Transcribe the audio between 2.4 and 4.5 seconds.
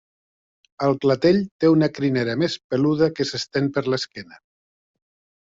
més peluda que s'estén per l'esquena.